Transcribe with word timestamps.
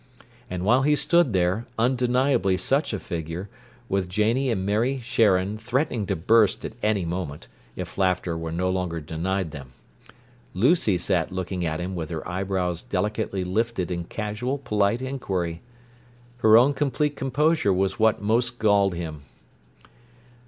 And 0.49 0.65
while 0.65 0.81
he 0.81 0.95
stood 0.95 1.31
there, 1.31 1.67
undeniably 1.77 2.57
such 2.57 2.91
a 2.91 2.97
figure, 2.97 3.49
with 3.87 4.09
Janie 4.09 4.49
and 4.49 4.65
Mary 4.65 4.99
Sharon 5.01 5.59
threatening 5.59 6.07
to 6.07 6.15
burst 6.15 6.65
at 6.65 6.73
any 6.81 7.05
moment, 7.05 7.45
if 7.75 7.99
laughter 7.99 8.35
were 8.35 8.51
longer 8.51 8.99
denied 8.99 9.51
them. 9.51 9.73
Lucy 10.55 10.97
sat 10.97 11.31
looking 11.31 11.63
at 11.67 11.79
him 11.79 11.93
with 11.93 12.09
her 12.09 12.27
eyebrows 12.27 12.81
delicately 12.81 13.43
lifted 13.43 13.91
in 13.91 14.05
casual, 14.05 14.57
polite 14.57 15.03
inquiry. 15.03 15.61
Her 16.39 16.57
own 16.57 16.73
complete 16.73 17.15
composure 17.15 17.71
was 17.71 17.99
what 17.99 18.19
most 18.23 18.57
galled 18.57 18.95
him. 18.95 19.21